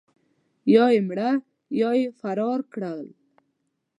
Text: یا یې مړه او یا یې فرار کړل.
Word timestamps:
یا 0.73 0.85
یې 0.93 1.01
مړه 1.07 1.29
او 1.39 1.43
یا 1.81 1.89
یې 1.99 2.07
فرار 2.19 2.59
کړل. 2.73 3.01